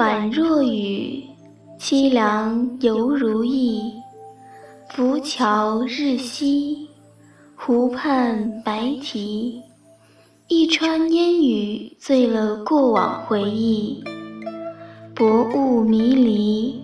[0.00, 1.22] 宛若雨，
[1.78, 3.92] 凄凉犹如意。
[4.88, 6.88] 浮桥日夕，
[7.54, 9.60] 湖畔白堤。
[10.48, 14.02] 一川烟雨，醉了过往回忆。
[15.14, 16.82] 薄雾迷离，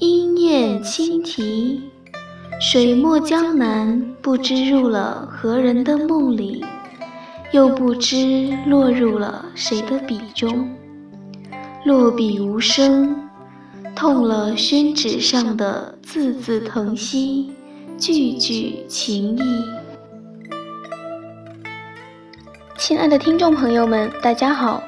[0.00, 1.80] 莺燕轻啼。
[2.60, 6.62] 水墨江南，不知入了何人的梦里，
[7.52, 10.68] 又不知落入了谁的笔中。
[11.84, 13.14] 落笔无声，
[13.94, 17.52] 痛了宣纸上的字字疼惜，
[17.98, 19.42] 句句情意。
[22.78, 24.82] 亲爱的听众朋友们，大家好，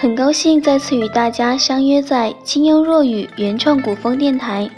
[0.00, 4.68] 很高兴再次与大家相约在清幽若雨原创古风电台，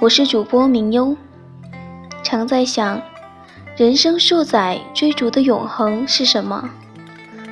[0.00, 1.14] 我是主播明幽。
[2.22, 2.98] 常在想，
[3.76, 6.70] 人生数载追逐的永恒是什么？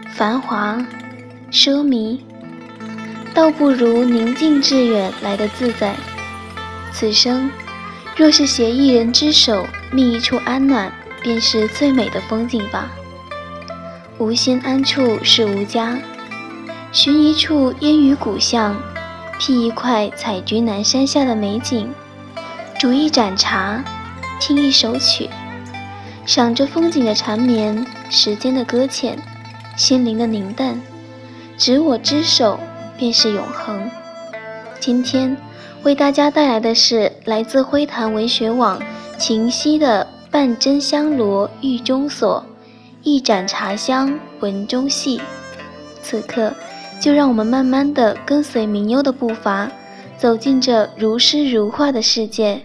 [0.09, 0.79] 繁华、
[1.51, 2.19] 奢靡，
[3.35, 5.95] 倒不如宁静致远来的自在。
[6.93, 7.51] 此生，
[8.15, 12.91] 若是携一人之手，觅一处安暖，便是最美的风景吧。
[14.19, 15.99] 无心安处是无家，
[16.93, 18.77] 寻一处烟雨古巷，
[19.39, 21.91] 辟一块采菊南山下的美景，
[22.79, 23.83] 煮一盏茶，
[24.39, 25.31] 听一首曲，
[26.27, 29.19] 赏着风景的缠绵，时间的搁浅，
[29.75, 30.79] 心灵的凝淡，
[31.57, 32.61] 执我之手，
[33.03, 33.91] 便是永恒。
[34.79, 35.37] 今天
[35.83, 38.81] 为大家带来的是来自灰檀文学网
[39.19, 42.41] 秦夕的《半真香罗玉中锁》。
[43.03, 45.21] 一盏茶香，文中戏。
[46.01, 46.55] 此刻，
[47.01, 49.69] 就让我们慢慢的跟随明幽的步伐，
[50.17, 52.61] 走进这如诗如画的世界。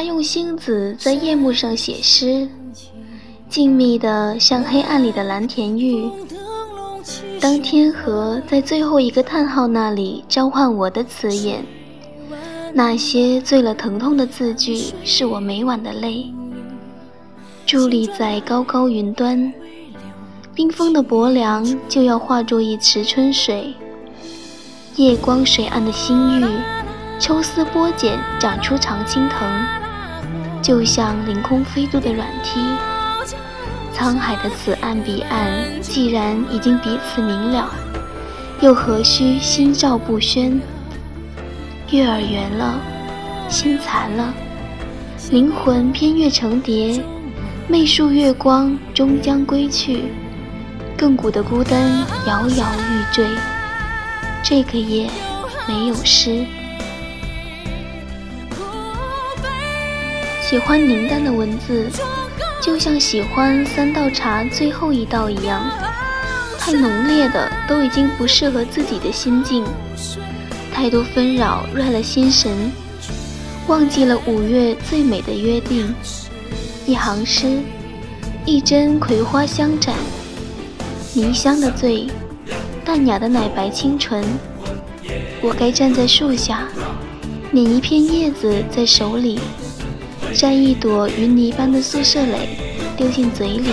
[0.00, 2.48] 他用星子在夜幕上写诗，
[3.50, 6.10] 静谧的像黑暗里的蓝田玉。
[7.38, 11.62] 当天河在最后一个叹号那里召唤我的词眼，
[12.72, 16.32] 那些醉了疼痛的字句，是我每晚的泪。
[17.66, 19.52] 伫立在高高云端，
[20.54, 23.74] 冰封的薄凉就要化作一池春水。
[24.96, 26.46] 夜光水岸的新玉，
[27.18, 29.46] 抽丝剥茧长出常青藤。
[30.70, 32.60] 就像凌空飞渡的软梯，
[33.92, 35.50] 沧海的此岸彼岸，
[35.82, 37.74] 既然已经彼此明了，
[38.60, 40.60] 又何须心照不宣？
[41.90, 42.78] 月儿圆了，
[43.48, 44.32] 心残了，
[45.32, 47.02] 灵魂翩跃成蝶，
[47.66, 50.04] 媚树月光终将归去，
[50.96, 51.82] 亘古的孤单
[52.28, 53.26] 摇摇欲坠。
[54.40, 55.10] 这个夜
[55.66, 56.46] 没有诗。
[60.50, 61.88] 喜欢凝淡的文字，
[62.60, 65.62] 就像喜欢三道茶最后一道一样，
[66.58, 69.64] 太浓烈的都已经不适合自己的心境，
[70.74, 72.72] 太多纷扰乱了心神，
[73.68, 75.94] 忘记了五月最美的约定。
[76.84, 77.60] 一行诗，
[78.44, 79.94] 一针葵花香盏，
[81.14, 82.08] 迷香的醉，
[82.84, 84.24] 淡雅的奶白清纯。
[85.42, 86.66] 我该站在树下，
[87.52, 89.38] 捻一片叶子在手里。
[90.34, 92.56] 摘一朵云泥般的宿舍蕾，
[92.96, 93.70] 丢进嘴里，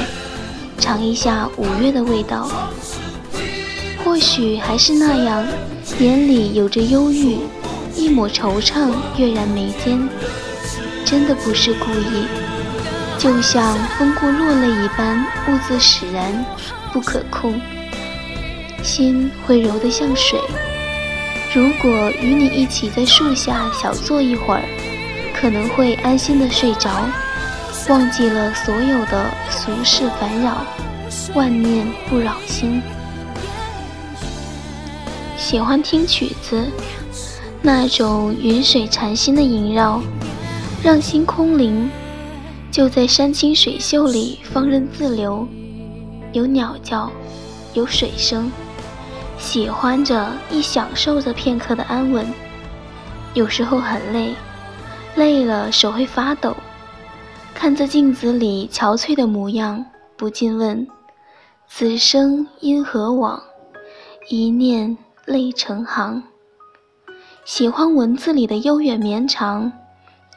[0.79, 2.49] 尝一下五月的味道。
[4.03, 5.45] 或许还是那样，
[5.99, 7.37] 眼里有着忧郁，
[7.95, 10.09] 一抹惆怅跃然眉间。
[11.05, 12.25] 真的不是故意，
[13.17, 16.45] 就像风过落泪一般，兀自使然，
[16.91, 17.59] 不可控。
[18.83, 20.39] 心会柔得像水，
[21.53, 24.63] 如果与你一起在树下小坐一会儿。
[25.39, 26.89] 可能会安心的睡着，
[27.89, 30.65] 忘记了所有的俗世烦扰，
[31.35, 32.81] 万念不扰心。
[35.37, 36.65] 喜欢听曲子，
[37.61, 40.01] 那种云水禅心的萦绕，
[40.83, 41.87] 让心空灵。
[42.71, 45.47] 就在山清水秀里放任自流，
[46.33, 47.11] 有鸟叫，
[47.73, 48.51] 有水声，
[49.37, 52.25] 喜欢着，亦享受着片刻的安稳。
[53.35, 54.33] 有时候很累。
[55.17, 56.55] 累了，手会发抖，
[57.55, 59.83] 看着镜子里憔悴的模样，
[60.15, 60.87] 不禁问：
[61.67, 63.41] 此生因何往？
[64.29, 66.21] 一念泪成行。
[67.45, 69.71] 喜欢文字里的悠远绵长，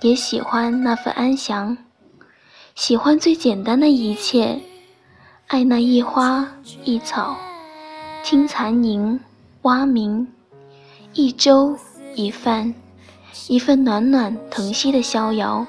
[0.00, 1.77] 也喜欢那份安详。
[2.75, 4.59] 喜欢最简单的一切，
[5.49, 6.50] 爱那一花
[6.85, 7.37] 一草，
[8.25, 9.21] 听残萤
[9.62, 10.27] 蛙鸣，
[11.12, 11.77] 一粥
[12.15, 12.73] 一饭。
[13.49, 15.67] 一份暖暖疼惜的逍遥，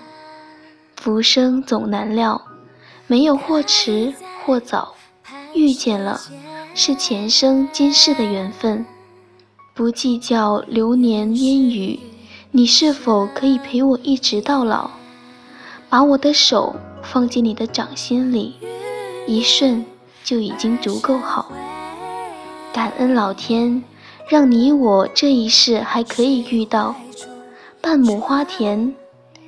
[0.96, 2.42] 浮生总难料，
[3.08, 4.13] 没有或迟
[4.46, 4.94] 或早，
[5.54, 6.19] 遇见了
[6.74, 8.86] 是前生今世的缘分，
[9.74, 12.00] 不计较流年烟雨，
[12.52, 14.90] 你是否可以陪我一直到老？
[15.90, 18.56] 把我的手放进你的掌心里，
[19.28, 19.86] 一瞬
[20.24, 21.52] 就已经足够好。
[22.72, 23.84] 感恩老天，
[24.30, 26.96] 让你我这一世还可以遇到。
[27.81, 28.94] 半亩花田，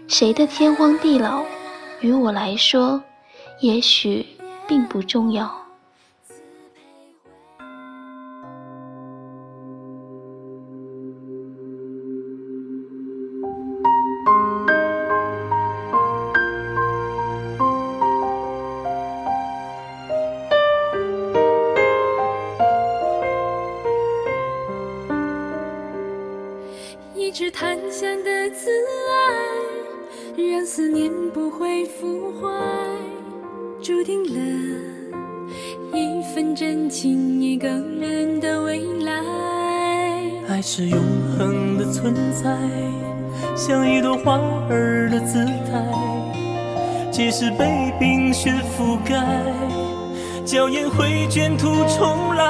[0.08, 1.44] 谁的天荒地老，
[2.02, 3.02] 于我来说，
[3.60, 4.26] 也许
[4.68, 5.63] 并不重要。
[42.04, 42.52] 存在，
[43.56, 44.38] 像一朵花
[44.70, 45.82] 儿的姿态，
[47.10, 49.24] 即使被冰雪覆盖，
[50.44, 52.44] 娇艳会卷土重来。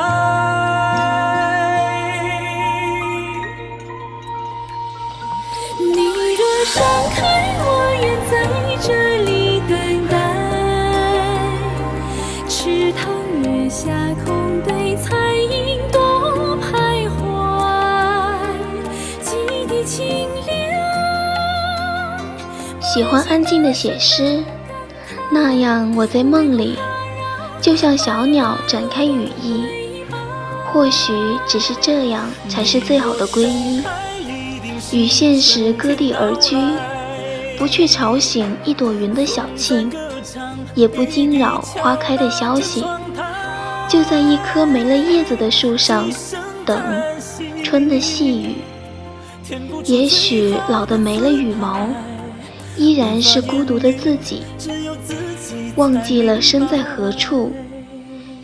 [5.77, 6.03] 你
[6.33, 6.83] 若盛
[7.13, 8.33] 开，我愿在
[8.81, 8.87] 这
[9.21, 9.77] 里等
[10.09, 10.17] 待，
[12.49, 13.03] 池塘
[13.43, 13.85] 月下
[14.25, 14.33] 空
[22.93, 24.43] 喜欢安静的写诗，
[25.31, 26.77] 那样我在梦里，
[27.59, 29.63] 就像小鸟展开羽翼。
[30.71, 31.11] 或许
[31.47, 33.81] 只是这样，才是最好的皈依。
[34.91, 36.55] 与现实割地而居，
[37.57, 39.91] 不去吵醒一朵云的小庆，
[40.75, 42.85] 也不惊扰花开的消息，
[43.89, 46.07] 就在一棵没了叶子的树上
[46.63, 46.79] 等
[47.63, 48.57] 春的细雨。
[49.83, 51.89] 也许老的没了羽毛。
[52.75, 54.41] 依然是孤独的自己，
[55.75, 57.51] 忘记了身在何处，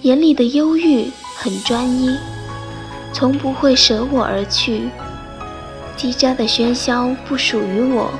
[0.04, 2.16] 眼里的忧郁很专一，
[3.12, 4.90] 从不会舍我而去。
[5.98, 8.12] 叽喳的喧嚣不属于我，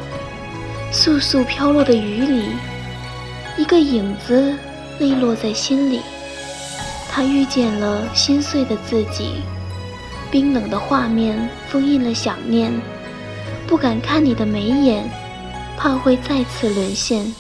[0.92, 2.46] 簌簌飘落的雨里，
[3.58, 4.54] 一个影子
[5.00, 6.02] 泪落在心里。
[7.12, 9.36] 他遇见了心碎的自己，
[10.30, 12.72] 冰冷的画面封印了想念，
[13.68, 15.10] 不敢看你的眉眼。
[15.80, 17.34] 怕会再次沦陷。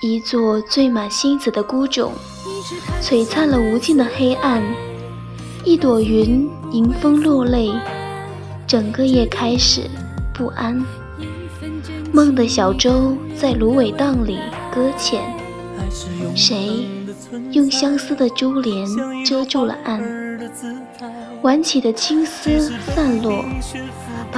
[0.00, 2.10] 一座缀满星子的孤冢，
[3.02, 4.62] 璀璨了无尽的黑暗。
[5.64, 7.70] 一朵云迎风落泪，
[8.66, 9.82] 整个夜开始
[10.32, 10.82] 不安。
[12.10, 14.38] 梦的小舟在芦苇荡里
[14.74, 15.22] 搁浅，
[16.34, 16.88] 谁
[17.50, 18.88] 用相思的珠帘
[19.26, 20.00] 遮住了岸？
[21.42, 23.44] 挽起的青丝散落。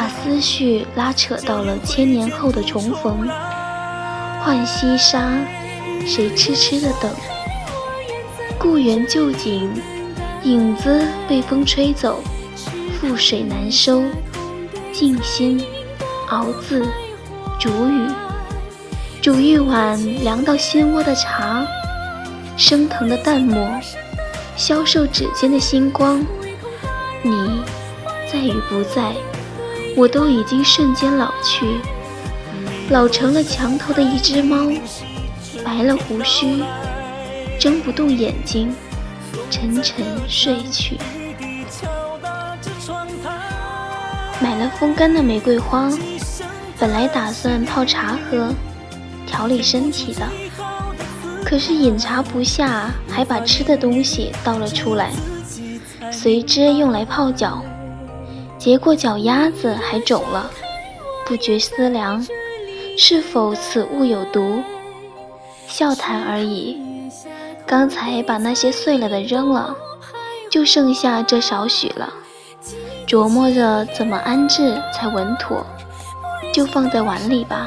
[0.01, 3.29] 把思绪拉扯到了千年后的重逢，
[4.43, 5.31] 浣溪沙，
[6.07, 7.13] 谁痴痴的等？
[8.59, 9.71] 故园旧景，
[10.43, 12.23] 影子被风吹走，
[12.99, 14.03] 覆水难收。
[14.91, 15.63] 静心，
[16.31, 16.89] 熬字，
[17.59, 18.09] 煮雨，
[19.21, 21.63] 煮一碗凉到心窝的茶，
[22.57, 23.69] 升腾的淡墨，
[24.57, 26.25] 消瘦指尖的星光。
[27.21, 27.61] 你
[28.33, 29.13] 在与不在？
[29.97, 31.81] 我都已经瞬间老去，
[32.91, 34.71] 老成了墙头的一只猫，
[35.65, 36.63] 白了胡须，
[37.59, 38.75] 睁不动眼睛，
[39.51, 40.97] 沉沉睡去。
[44.41, 45.91] 买了风干的玫瑰花，
[46.79, 48.55] 本来打算泡茶喝，
[49.27, 50.27] 调理身体的，
[51.45, 55.11] 可是饮茶不下，还把吃的东西倒了出来，
[56.11, 57.63] 随之用来泡脚。
[58.61, 60.51] 结果脚丫子还肿了，
[61.25, 62.23] 不觉思量，
[62.99, 64.63] 是否此物有毒？
[65.67, 66.79] 笑谈而已。
[67.67, 69.75] 刚才把那些碎了的扔了，
[70.51, 72.13] 就剩下这少许了。
[73.09, 75.65] 琢磨着怎么安置才稳妥，
[76.53, 77.67] 就放在碗里吧。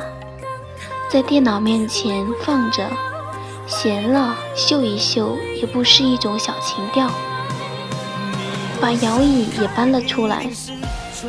[1.09, 2.88] 在电脑面前放着，
[3.65, 7.09] 闲了嗅一嗅也不失一种小情调。
[8.83, 10.45] 把摇椅也搬了出来。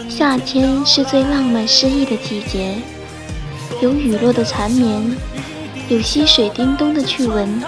[0.09, 2.75] 夏天是最浪漫诗意的季节，
[3.81, 5.17] 有雨落的缠绵，
[5.89, 7.63] 有溪水叮咚的趣闻，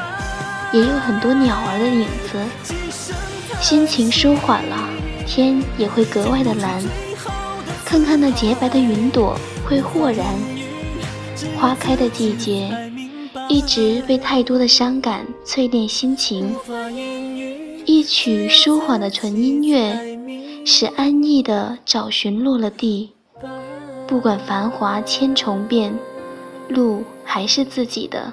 [0.73, 3.55] 也有很多鸟儿的影子。
[3.61, 4.77] 心情舒缓了，
[5.25, 6.83] 天也会格外的蓝。
[7.85, 10.27] 看看那洁白的云朵，会豁然。
[11.57, 12.77] 花开的季节，
[13.49, 16.53] 一直被太多的伤感淬炼心情。
[17.87, 19.97] 一曲舒缓的纯音乐，
[20.67, 23.13] 使安逸的找寻落了地。
[24.09, 25.97] 不管繁华千重变，
[26.69, 28.33] 路还是自己的。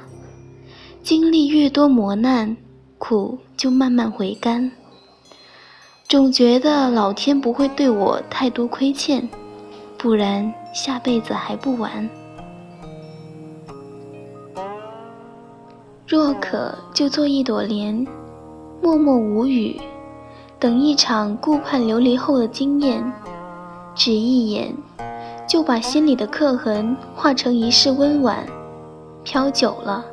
[1.03, 2.57] 经历越多磨难，
[2.97, 4.71] 苦就慢慢回甘。
[6.07, 9.29] 总觉得老天不会对我太多亏欠，
[9.99, 12.09] 不然下辈子还不晚。
[16.07, 18.03] 若可就做一朵莲。
[18.83, 19.79] 默默无语，
[20.59, 23.01] 等一场顾盼流离后的惊艳，
[23.95, 24.75] 只一眼
[25.47, 28.45] 就把心里的刻痕化成一世温婉。
[29.23, 30.03] 飘久了，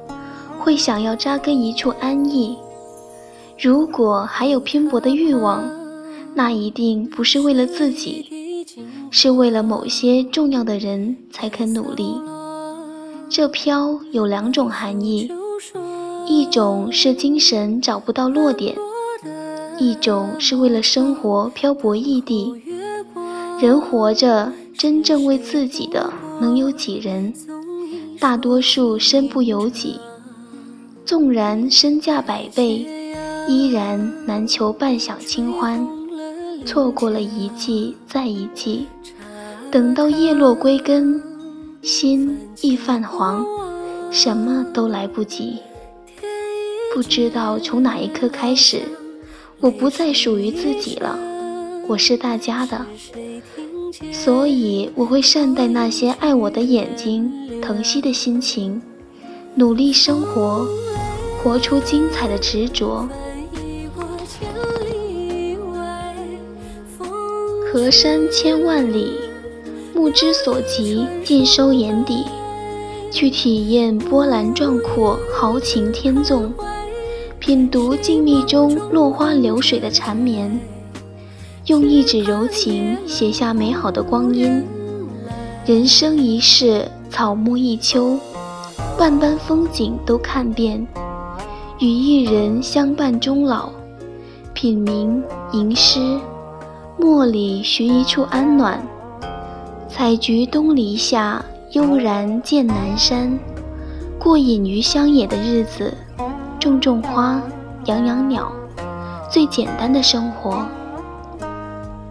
[0.61, 2.57] 会想要扎根一处安逸。
[3.59, 5.65] 如果还有拼搏的欲望，
[6.33, 8.65] 那一定不是为了自己，
[9.11, 12.15] 是为了某些重要的人才肯努力。
[13.29, 15.29] 这飘有两种含义。
[16.30, 18.76] 一种是精神找不到落点，
[19.80, 22.54] 一种是为了生活漂泊异地。
[23.60, 26.08] 人活着，真正为自己的
[26.40, 27.34] 能有几人？
[28.20, 29.99] 大多数身不由己。
[31.04, 32.87] 纵然身价百倍，
[33.49, 35.84] 依然难求半晌清欢。
[36.64, 38.87] 错过了一季再一季，
[39.68, 41.20] 等到叶落归根，
[41.82, 43.44] 心亦泛黄，
[44.12, 45.58] 什么都来不及。
[46.92, 48.82] 不知道从哪一刻开始，
[49.61, 51.16] 我不再属于自己了，
[51.87, 52.85] 我是大家的，
[54.12, 58.82] 所以我会善待那些爱我的眼睛、疼惜的心情，
[59.54, 60.66] 努力生活，
[61.40, 63.09] 活出精彩的执着。
[67.73, 69.12] 河山千万里，
[69.94, 72.25] 目之所及尽收眼底，
[73.12, 76.52] 去体验波澜壮阔、豪情天纵。
[77.40, 80.61] 品读静谧中落花流水的缠绵，
[81.66, 84.62] 用一纸柔情写下美好的光阴。
[85.64, 88.18] 人生一世，草木一秋，
[88.99, 90.87] 万般风景都看遍，
[91.78, 93.70] 与一人相伴终老。
[94.52, 96.20] 品茗吟诗，
[96.99, 98.87] 墨里寻一处安暖。
[99.88, 101.42] 采菊东篱下，
[101.73, 103.37] 悠然见南山。
[104.18, 105.94] 过隐于乡野的日子。
[106.61, 107.40] 种种花，
[107.87, 108.52] 养养鸟，
[109.33, 110.62] 最简单的生活。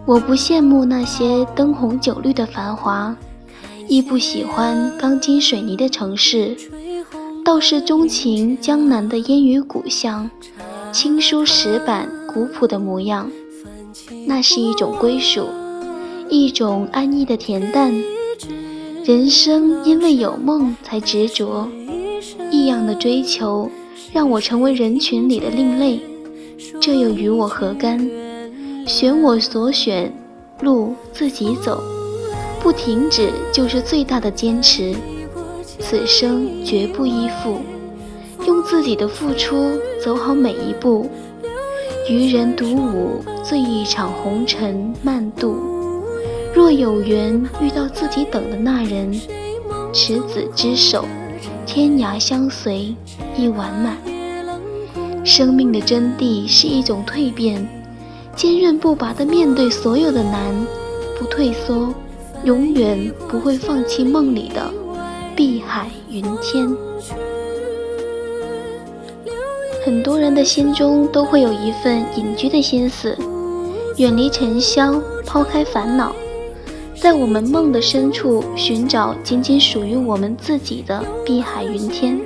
[0.04, 3.14] 我不羡慕那些灯红酒绿的繁华，
[3.86, 6.56] 亦不喜欢钢筋水泥的城市，
[7.44, 10.28] 倒是钟情江南的烟雨古巷，
[10.90, 13.30] 青书石板古朴的模样。
[14.26, 15.46] 那是一种归属，
[16.28, 17.94] 一种安逸的恬淡。
[19.04, 21.68] 人生因为有梦才执着，
[22.50, 23.70] 异样的追求。
[24.12, 26.00] 让我成为人群里的另类，
[26.80, 27.98] 这又与我何干？
[28.86, 30.12] 选我所选，
[30.62, 31.80] 路自己走，
[32.60, 34.94] 不停止就是最大的坚持。
[35.78, 37.58] 此生绝不依附，
[38.46, 41.08] 用自己的付出走好每一步。
[42.08, 45.56] 与人独舞，醉一场红尘慢度。
[46.52, 49.12] 若有缘遇到自己等的那人，
[49.92, 51.04] 执子之手。
[51.64, 52.92] 天涯相随
[53.40, 53.96] 亦完满。
[55.24, 57.66] 生命的真谛是一种蜕变，
[58.36, 60.54] 坚韧不拔地面对所有的难，
[61.18, 61.94] 不退缩，
[62.44, 64.70] 永远不会放弃梦里的
[65.36, 66.68] 碧海云天。
[69.84, 73.16] 很多人的心中都会有一份隐居的心思，
[73.96, 76.14] 远离尘嚣，抛开烦恼。
[76.94, 82.20] 在我们梦的深处寻找仅仅属于我们自己的碧海云天，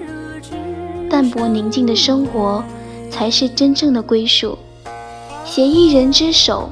[1.14, 2.60] 淡泊宁静的生活
[3.08, 4.58] 才是真正的归属。
[5.44, 6.68] 携一人之手，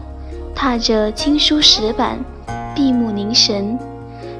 [0.52, 2.18] 踏着青书石板，
[2.74, 3.78] 闭目凝神，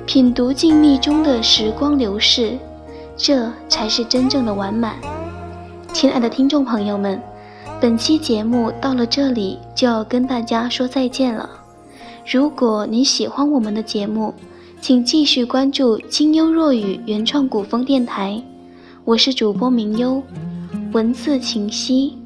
[0.04, 2.58] 品读静谧中的时光流逝，
[3.16, 4.96] 这才是真正的完满。
[5.92, 7.22] 亲爱的听众朋友们，
[7.80, 11.48] 本期节目到了这里就要跟大家说再见了。
[12.26, 14.34] 如果您喜欢我们的节目，
[14.80, 18.42] 请继续关注金优若雨原创古风电台，
[19.04, 20.22] 我是主播明优，
[20.92, 22.16] 文字晴溪。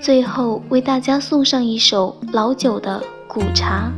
[0.00, 3.92] 最后为大家送上一首老酒的《古茶》。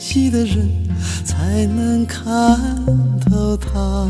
[0.00, 0.66] 有灵犀的人，
[1.24, 2.58] 才能看
[3.20, 4.08] 透它。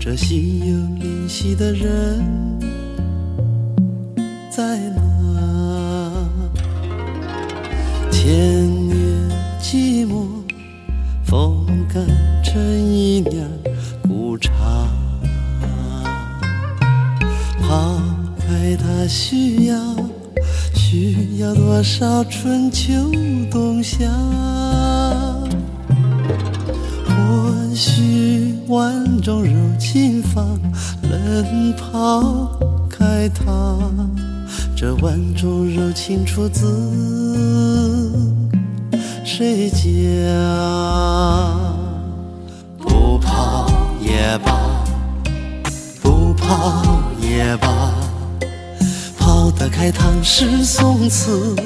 [0.00, 2.20] 这心有灵犀的人。
[4.50, 5.00] 在哪？
[8.10, 8.26] 千
[8.88, 8.96] 年
[9.62, 10.26] 寂寞，
[11.24, 12.04] 风干
[12.42, 13.48] 成一帘
[14.02, 14.50] 古茶。
[17.60, 18.00] 抛
[18.40, 19.76] 开它需要，
[20.90, 22.94] 需要多少春秋
[23.50, 24.08] 冬夏？
[27.04, 30.58] 或许万种柔情放，
[31.02, 33.78] 冷抛开它。
[34.74, 36.64] 这万种柔情出自
[39.26, 39.76] 谁家？
[42.78, 44.58] 不泡也罢，
[46.00, 46.82] 不泡
[47.20, 47.92] 也罢，
[49.58, 51.56] 得开唐诗宋词，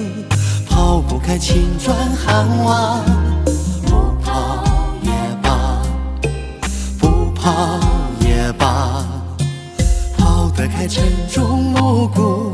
[0.67, 3.01] 泡不开青砖汉瓦。
[3.85, 4.65] 不泡
[5.03, 5.11] 也
[5.43, 5.83] 罢，
[6.99, 7.79] 不泡
[8.21, 9.05] 也罢，
[10.17, 12.51] 泡得开沉重暮鼓。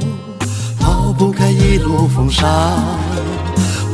[0.80, 2.76] 抛不开一路风沙，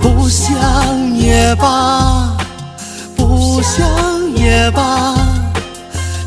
[0.01, 2.35] 不想也罢，
[3.15, 3.87] 不想
[4.35, 5.15] 也罢，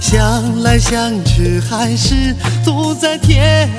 [0.10, 3.70] 想来想去还是独在天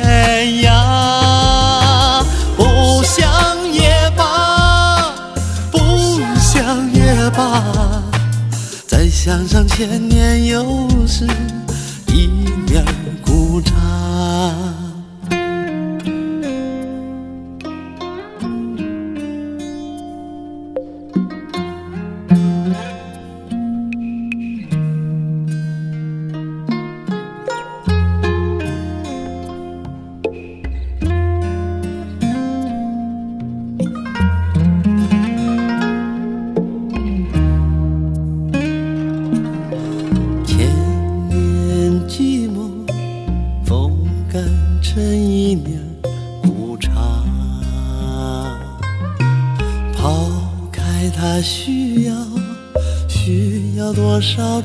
[0.63, 2.23] 涯。
[2.55, 5.11] 不想也罢，
[5.73, 7.65] 不想也罢，
[8.87, 11.27] 再想想千年又是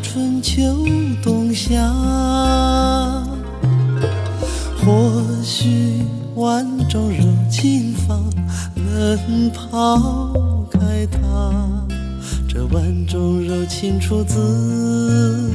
[0.04, 0.62] 春秋
[1.24, 1.82] 冬夏？
[4.86, 6.04] 或许
[6.36, 8.22] 万种柔情放，
[8.76, 11.18] 能抛开它。
[12.48, 15.50] 这万种柔情出自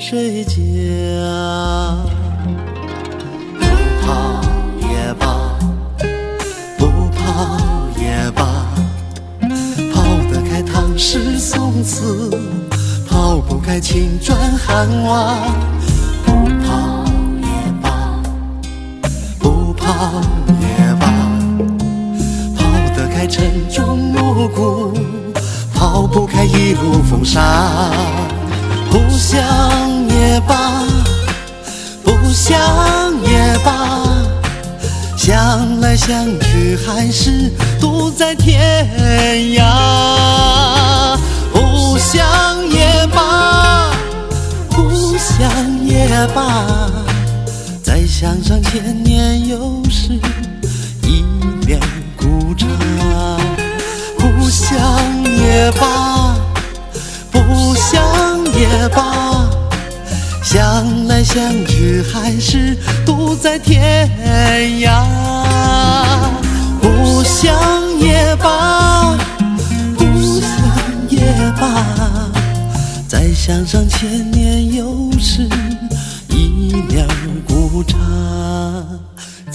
[0.00, 0.54] 谁家？
[3.60, 3.64] 不
[4.02, 4.40] 泡
[4.80, 5.56] 也罢，
[6.78, 7.58] 不泡
[8.00, 8.66] 也罢，
[9.92, 12.30] 泡得开唐诗宋词，
[13.64, 15.36] 开青砖汉瓦。
[16.26, 17.04] 不跑
[17.40, 17.48] 也
[17.82, 17.88] 罢，
[19.38, 20.20] 不跑
[20.60, 21.06] 也罢，
[22.56, 24.92] 泡得开沉重暮鼓。
[25.74, 27.90] 抛不开一路风沙，
[28.90, 29.42] 不想
[30.08, 30.82] 也罢，
[32.02, 32.58] 不想
[33.26, 33.98] 也罢，
[35.16, 37.50] 想来想去还是
[37.80, 38.86] 独在天
[39.58, 41.18] 涯。
[41.52, 42.24] 不想
[42.70, 42.93] 也，
[45.36, 46.64] 想也罢，
[47.82, 50.12] 再想上千年又是
[51.02, 51.24] 一
[51.66, 51.80] 帘
[52.16, 52.66] 古茶。
[54.16, 54.78] 不想
[55.24, 56.36] 也罢，
[57.32, 58.00] 不想
[58.54, 59.50] 也罢，
[60.40, 64.08] 想来想去还是独在天
[64.82, 65.04] 涯。
[66.80, 67.52] 不想
[67.98, 69.16] 也罢，
[69.96, 70.48] 不想
[71.08, 71.20] 也
[71.60, 72.30] 罢，
[73.08, 74.63] 再想上千年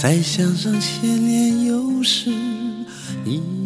[0.00, 2.30] 再想上千年又是
[3.26, 3.59] 一。